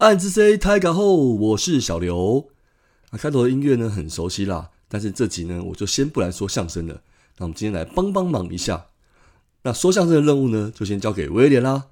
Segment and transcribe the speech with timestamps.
[0.00, 2.48] 暗之 C 太港后，我是小刘。
[3.10, 7.02] 那开头的音乐呢很熟悉啦，但是这集呢我就先不来说相声了。
[7.36, 8.86] 那我们今天来帮帮忙一下。
[9.60, 11.88] 那说相声的任务呢，就先交给威廉啦。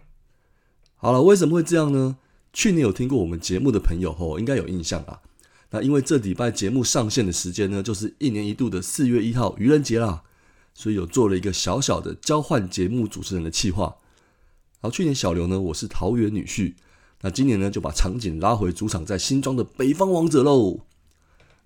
[0.97, 2.17] 好了，为什么会这样呢？
[2.55, 5.21] 去年有听过我们节目的朋友吼，应该有印象啦。
[5.73, 10.23] 那因为这礼拜节目上线的时间呢，就是一年一度的四月一号愚人节啦，
[10.73, 13.99] 所以有做了一个小小的交换节目主持人的企划。
[14.81, 16.73] 然后去年小刘呢，我是桃园女婿，
[17.21, 20.81] 那今年呢就把场景拉回主场在新庄的北方王者喽。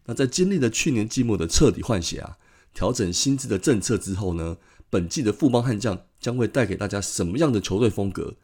[0.06, 2.38] 那在经历了去年季末的彻底换血啊，
[2.74, 4.56] 调整薪资的政策之后呢，
[4.90, 8.34] 本季的富邦悍将将会带给大家什么样的球队风格？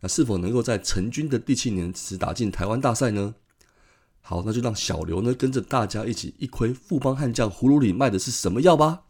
[0.00, 3.34] 那是否能够在成军的第七年时打进台湾大赛呢？
[4.20, 9.04] 好，那就让小刘呢跟着大家一起一窥富邦悍将葫芦里卖的是什么药吧。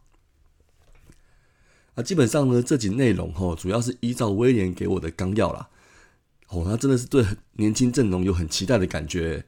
[1.95, 5.69] 啊，基本上呢这集内容吼，主要是依照威廉给我的纲要啦。
[6.49, 9.45] 哦，他真的是对年轻阵容有很期待的感觉。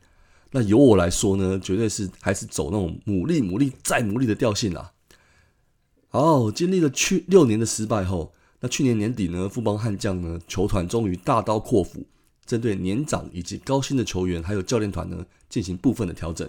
[0.52, 4.92] 那由我来说呢，绝对是还是走那种努力、努力再努力的调性啦。
[6.10, 8.34] 好，经历了去六年的失败后。
[8.60, 12.06] 那去年年底呢，富邦悍将呢球团终于大刀阔斧，
[12.46, 16.48] 针对年长以及高薪的球员还有教练团呢进行部分的调整。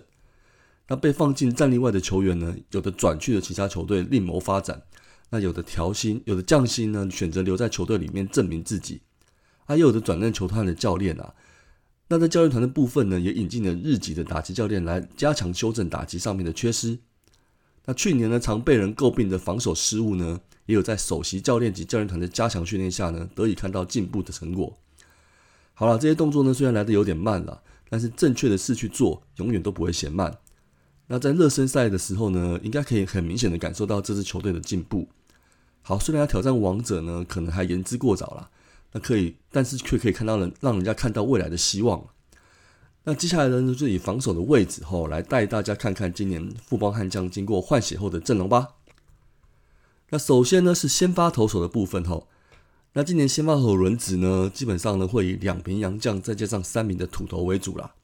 [0.89, 4.83] 那被放进战力外的球员呢，有的转去了其他球队另谋发展，
[5.31, 9.00] 那有的调薪，有的降薪呢，选择留在球队里面证明自己。
[9.67, 11.35] 啊，又有的转任球团的教练啊。
[12.09, 16.99] 那在教练团的部分呢，也引进了日籍的打击教练来加强修正打击上面的缺失。
[17.87, 20.41] 那去年呢，常被人诟病的防守失误呢？
[20.67, 24.78] 也有在首席教练及教练团的加强训练下呢，得以看到进步的成果。
[25.75, 30.39] 好了，这些动作呢虽然来的有点慢了，但是正确的事去做，永远都不会嫌慢。
[31.09, 35.09] 那在热身赛的时候呢，应该可以很明显的感受到这支球队的进步。
[35.81, 38.51] 好，虽然要挑战王者呢，可能还言之过早了，
[38.92, 42.08] 那可以，但是却可以看到人让人家看到未来的希望。
[43.04, 48.76] 那接下来呢，就以防守的位置后来带大家看看今年富邦悍将经过换血后的阵容吧。
[50.10, 52.28] 那首先呢是先发投手的部分吼，
[52.92, 57.94] 那今年先发投手轮值呢，基本上呢会以两名洋将再加上三名的土头为主啦。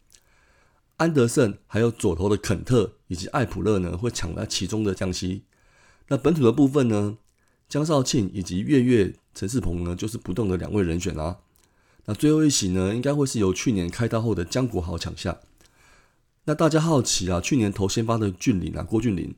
[0.96, 5.44] 安德森还有左投的肯特以及艾普勒呢会抢来其中的降息。
[6.08, 7.18] 那本土的部分呢，
[7.68, 11.38] 江少庆以及月月陈世鹏呢就是不动的两位人选啦。
[12.06, 15.38] 那最后一席呢，应该会是由去年开刀后的江国豪抢下。
[16.46, 19.32] 那大家好奇啊，去年投先发的俊林啊，郭俊林。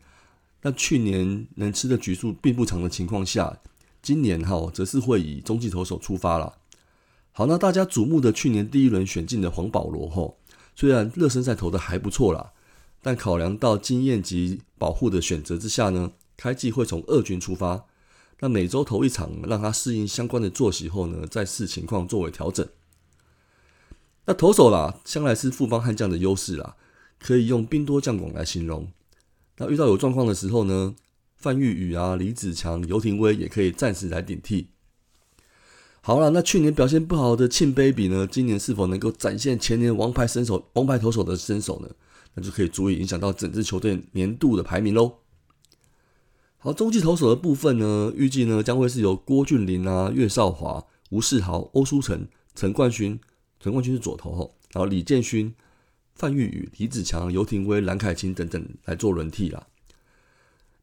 [0.62, 3.58] 那去年能吃的局数并不长的情况下，
[4.00, 6.54] 今年哈则是会以中继投手出发了。
[7.32, 10.38] 好，那大家瞩目的去年第一轮选进的黄保罗吼，
[10.74, 12.52] 虽然热身赛投的还不错啦，
[13.02, 17.84] 但考量到经验及保护的选择之下呢，开季会从二军出发。
[18.40, 22.66] 那每周投一场，让他适应相关的作息后呢，再视情况作为调整。
[24.26, 26.76] 那投手啦，向来是富邦悍将的优势啦，
[27.18, 28.90] 可以用兵多将广来形容。
[29.58, 30.94] 那遇到有状况的时候呢，
[31.36, 34.68] 范玉宇啊、李子强、游廷威也可以暂时来顶替。
[36.00, 41.90] 好了，那去年表现不好的庆 baby 呢，今年是否能够展现前年王牌身手、王牌投手的身手呢？
[42.34, 45.12] 那就可以足以影响到整支球队年度的排名喽。
[46.62, 53.18] 好，中继投手的部分呢，预计呢将会是由郭俊麟啊、岳少华、吴世豪、欧书成、陈冠勋，
[53.58, 55.54] 陈冠勋是左投吼，然后李建勋。
[56.12, 59.68] 范玉宇、李子强、游廷威、蓝凯清等等来做轮替啦。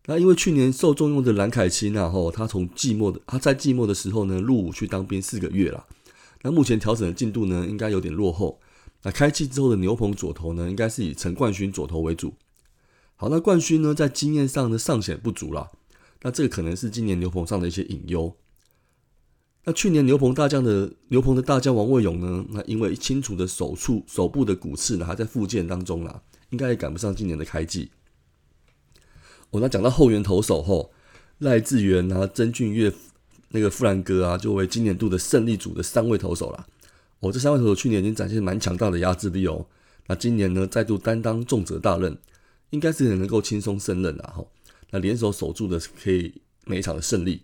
[0.08, 5.86] 那因为去年受重用的蓝凯清啊，吼，他从季末的他在季末的时候呢入伍去当兵四个月了。
[6.42, 8.60] 那目前调整的进度呢，应该有点落后。
[9.04, 12.34] 那开季之后的牛棚左投呢，应该是以陈冠勋左投为主。
[13.20, 15.72] 好，那冠勋呢在经验上呢尚显不足啦。
[16.22, 18.36] 那这个可能是今年牛棚上的一些隐忧。
[19.66, 22.46] 那去年牛棚大将的牛棚的大将王卫勇呢？
[22.52, 26.22] 那因为清楚的手处手部的骨刺呢，还在复健当中啦，
[26.52, 27.90] 应该也赶不上今年的开季。
[29.50, 30.92] 我那讲到后援投手后，
[31.40, 32.94] 赖志源啊、曾俊岳、
[33.50, 36.68] 那个富兰哥啊，就为今年度的胜利组的三位投手啦。
[37.20, 39.66] 哦，这三位投手去年已经展现蛮强大的压制力哦。
[40.06, 42.18] 那今年呢，再度担当重责大任，
[42.70, 44.46] 应该是能够轻松胜任的哈。
[44.92, 47.44] 那联手守住的可以每一场的胜利。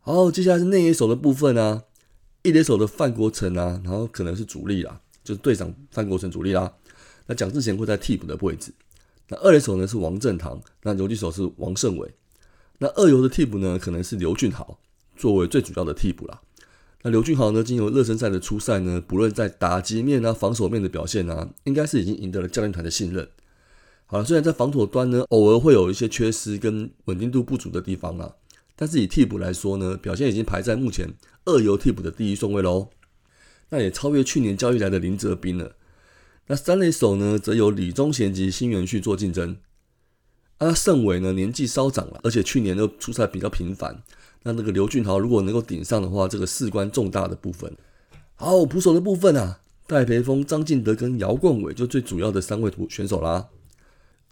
[0.00, 1.84] 好，接下来是内野手的部分啊，
[2.42, 6.74] 一垒手的范国成啊，然后可能是主力啦，就是队长范国成主力啦。
[7.26, 8.72] 那蒋志贤会在替补的位置。
[9.28, 12.12] 那二垒手呢是王正堂，那游击手是王胜伟。
[12.78, 14.78] 那二游的替补呢可能是刘俊豪
[15.16, 16.40] 作为最主要的替补啦。
[17.02, 23.28] 那刘俊豪呢，经由热身赛的初赛呢，不论在打击面啊、防守面的表现啊，应该是已经赢得了教练团的信任。
[24.12, 28.30] 好了，虽然在防守端呢，偶尔会有一些缺失跟稳定度不足的地方啊，
[28.76, 31.14] 但是以替补来说呢，表现已经排在目前
[31.46, 32.90] 二游替补的第一顺位喽。
[33.70, 35.76] 那也超越去年交易来的林哲斌了。
[36.48, 39.56] 那三垒手呢，则由李宗贤及新元旭做竞争。
[40.58, 44.02] 啊，盛伟呢年纪稍长了，而且去年的出赛比较频繁。
[44.42, 47.74] 那那个刘俊豪如果能够顶上的话，这个事关重大的部分。
[48.34, 53.48] 好，捕手的部分啊，戴培峰、张进德跟姚冠伟就最主要的三位图选手啦。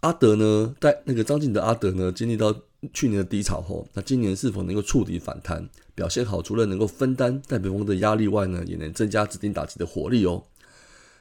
[0.01, 2.53] 阿德呢，在那个张进德阿德呢，经历到
[2.91, 10.43] 去年的低潮后，那今年是否能够触底反弹，表现好，除了能够分担戴培峰的压力外呢，也能增加指定打击的火力哦。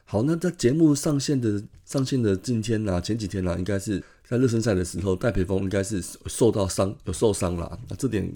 [0.07, 7.79] 好，那在节目上线的上线的今天呢，前几天呢，应该是在热身赛的时候，戴培峰应该是受到伤，有受伤了。
[7.89, 8.33] 那这点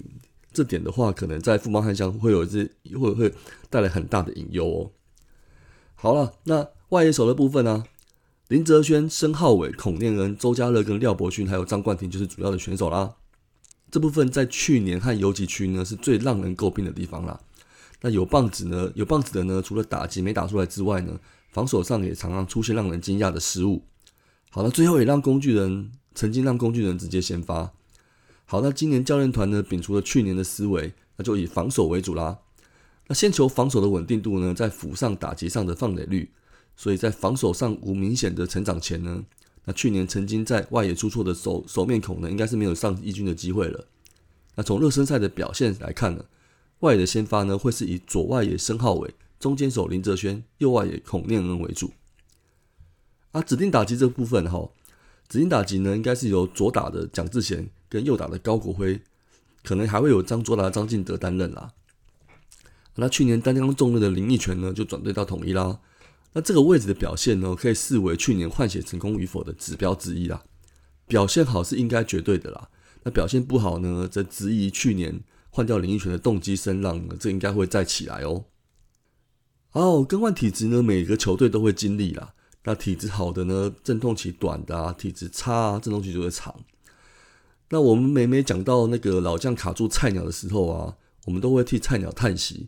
[0.53, 3.33] 这点的话，可能在富邦悍将会有一会会
[3.71, 4.91] 带来很大的隐忧哦。
[5.95, 7.83] 好了，那外野手的部分呢？
[8.47, 13.15] 林哲轩、申浩伟、孔念恩、周家乐跟廖博勋，还有张冠廷就是主要的选手啦。
[13.89, 17.39] 这部分在去年和游击区呢是最让人诟病的地方啦。
[18.01, 21.19] 那有棒子呢，有棒子的呢，除了打击没打出来之外呢，
[21.49, 23.81] 防守上也常常出现让人惊讶的失误。
[24.51, 27.73] 好了，最后也让工具人曾经让工具人直接先发。
[28.45, 32.37] 好，那今年教练团呢摒除了去年的思维，那就以防守为主啦。
[33.07, 36.29] 那先求防守的稳定度呢，在府上打击上的放垒率。
[36.77, 39.23] 所以在防守上无明显的成长前呢，
[39.63, 43.87] 那去年曾经在外野出错的守守面孔呢，应该是没有上一军的机会了。
[44.55, 46.25] 那从热身赛的表现来看呢，
[46.79, 51.91] 外野的先发呢会是以左外野申浩伟、中间手林哲轩、右外野孔念恩为主。
[53.31, 54.69] 啊，指定打击这部分哈，
[55.27, 59.01] 指定打击呢应该是由左打的蒋志贤跟右打的高国辉，
[59.63, 61.73] 可能还会有张卓达、张进德担任啦。
[62.95, 65.79] 那去年担当重任的林奕泉呢，就转队到统一啦。
[66.35, 70.43] 那这个位置的表现呢，可以视为去年换血成功与否的指标之一啦。
[71.07, 72.69] 表现好是应该绝对的啦。
[73.03, 78.45] 那表现不好呢，则质疑去年换掉林奕泉的动机声浪，这应该会再起来哦。
[79.71, 82.33] 哦，更换体质呢，每个球队都会经历啦。
[82.65, 86.53] 那体质好的呢，阵痛期短的啊；体质差啊，阵痛期就会长。
[87.69, 92.67] 那我们每每讲到那个老将卡住菜鸟的时候啊，我们都会替菜鸟叹息。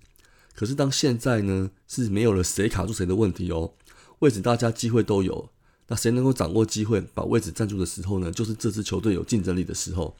[0.58, 3.74] 可是当现在呢是没有了谁卡住谁的问题哦，
[4.20, 5.52] 位置大家机会都有，
[5.86, 10.16] 那谁能够掌握机会把位置占住的时候呢，就是这支球队有竞争力的时候，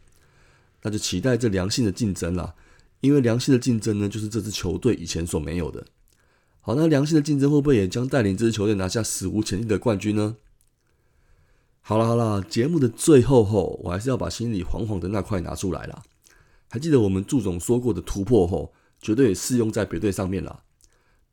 [0.84, 2.54] 那就期待这良性的竞争啦。
[3.02, 5.88] 因为良性的竞争呢，就是这支球队以前所没有的。
[6.62, 10.36] 好，那良性的竞争会不会也将带领这支球队拿下史无前例的冠军呢？
[11.82, 16.04] 好了好了，节目的最后后，我还是要把心里惶惶的那块拿出来了。
[16.70, 18.72] 还记得我们祝总说过的突破后。
[19.02, 20.64] 绝对适用在别队上面啦。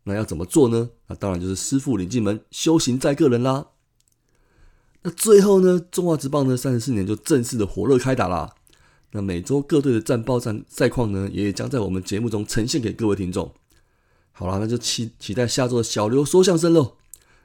[0.05, 0.90] 那要怎么做呢？
[1.06, 3.69] 那当然就是师傅领进门，修行在个人啦。
[5.02, 8.55] 那最后呢，中华职棒呢三十四年就正式的火热开打啦。
[9.12, 13.52] 那每周各队的战报战赛况呢，也将在我们节目中呈现给各位听众。
[14.32, 16.96] 好啦，那就期期待下周的小刘说相声喽。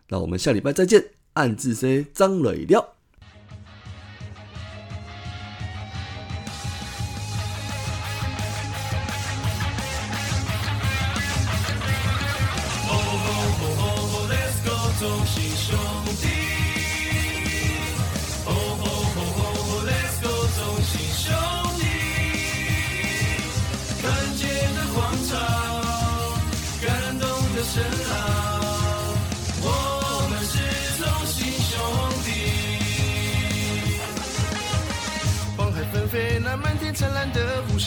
[0.10, 2.99] 那我们下礼拜再见，暗自 say 张磊料。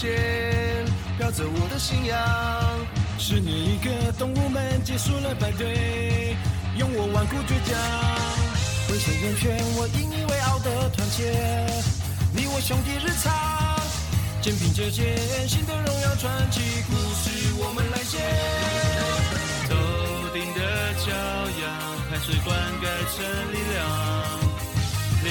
[0.02, 0.84] 线，
[1.16, 2.18] 飘着我的信仰。
[3.20, 6.36] 十年一个，动物们结束了排队，
[6.76, 7.78] 用我顽固倔强，
[8.88, 11.30] 挥手人圈，我引以为傲的团结。
[12.34, 13.30] 你我兄弟日常，
[14.42, 15.16] 肩并着肩，
[15.46, 16.92] 新的荣耀传奇故
[17.22, 18.18] 事我们来写。
[19.70, 19.76] 头
[20.34, 20.58] 顶的
[20.98, 21.14] 骄
[21.62, 21.70] 阳，
[22.10, 22.50] 汗水灌
[22.82, 23.22] 溉成
[23.54, 23.78] 力量。
[25.22, 25.30] 连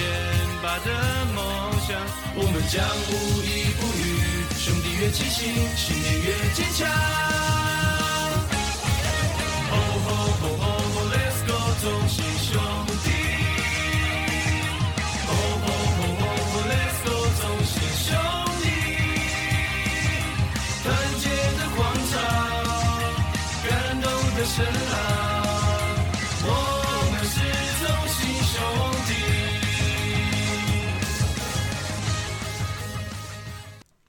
[0.63, 0.87] 拔的
[1.35, 1.43] 梦
[1.85, 1.99] 想，
[2.35, 4.30] 我们将无依不语。
[4.63, 7.70] 兄弟越齐心，信念越坚强。